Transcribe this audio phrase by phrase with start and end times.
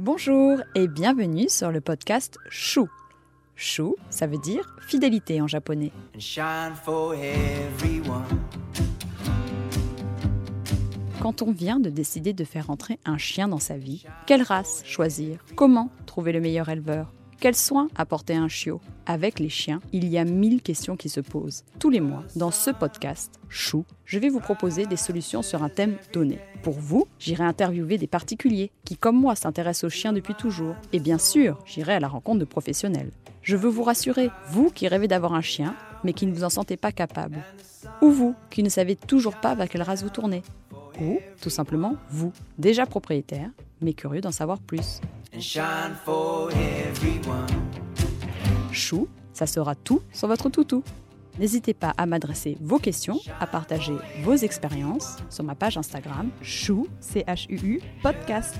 [0.00, 2.88] Bonjour et bienvenue sur le podcast Chou.
[3.56, 5.92] Chou, ça veut dire fidélité en japonais.
[11.20, 14.82] Quand on vient de décider de faire entrer un chien dans sa vie, quelle race
[14.86, 15.44] choisir?
[15.56, 17.12] Comment trouver le meilleur éleveur?
[17.40, 21.20] Quels soins apporter un chiot Avec les chiens, il y a mille questions qui se
[21.20, 21.62] posent.
[21.78, 25.68] Tous les mois, dans ce podcast, Chou, je vais vous proposer des solutions sur un
[25.68, 26.40] thème donné.
[26.62, 30.74] Pour vous, j'irai interviewer des particuliers qui, comme moi, s'intéressent aux chiens depuis toujours.
[30.92, 33.12] Et bien sûr, j'irai à la rencontre de professionnels.
[33.42, 36.50] Je veux vous rassurer, vous qui rêvez d'avoir un chien, mais qui ne vous en
[36.50, 37.38] sentez pas capable.
[38.02, 40.42] Ou vous qui ne savez toujours pas vers quelle race vous tournez.
[41.00, 45.00] Ou, tout simplement, vous, déjà propriétaire, mais curieux d'en savoir plus.
[48.72, 50.82] Chou, ça sera tout sur votre toutou.
[51.38, 56.88] N'hésitez pas à m'adresser vos questions, à partager vos expériences sur ma page Instagram chou,
[57.00, 58.56] C-H-U-U, podcast.